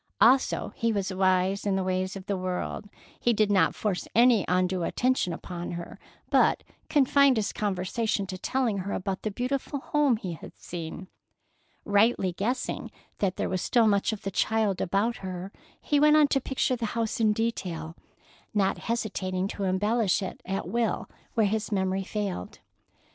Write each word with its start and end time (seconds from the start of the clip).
Also, 0.19 0.73
he 0.75 0.91
was 0.91 1.13
wise 1.13 1.63
in 1.63 1.75
the 1.75 1.83
ways 1.83 2.15
of 2.15 2.25
the 2.25 2.35
world, 2.35 2.89
he 3.19 3.33
did 3.33 3.51
not 3.51 3.75
force 3.75 4.07
any 4.15 4.43
undue 4.47 4.81
attention 4.81 5.31
upon 5.31 5.73
her, 5.73 5.99
but 6.31 6.63
confined 6.89 7.37
his 7.37 7.53
conversation 7.53 8.25
to 8.25 8.35
telling 8.35 8.79
her 8.79 8.93
about 8.93 9.21
the 9.21 9.29
beautiful 9.29 9.79
home 9.79 10.17
he 10.17 10.33
had 10.33 10.55
seen. 10.57 11.05
Rightly 11.85 12.33
guessing 12.33 12.89
that 13.19 13.35
there 13.35 13.47
was 13.47 13.61
still 13.61 13.85
much 13.85 14.11
of 14.11 14.23
the 14.23 14.31
child 14.31 14.81
about 14.81 15.17
her, 15.17 15.51
he 15.79 15.99
went 15.99 16.17
on 16.17 16.27
to 16.29 16.41
picture 16.41 16.75
the 16.75 16.87
house 16.97 17.19
in 17.19 17.31
detail, 17.31 17.95
not 18.55 18.79
hesitating 18.79 19.47
to 19.49 19.65
embellish 19.65 20.23
it 20.23 20.41
at 20.47 20.67
will 20.67 21.11
where 21.35 21.45
his 21.45 21.71
memory 21.71 22.03
failed. 22.03 22.57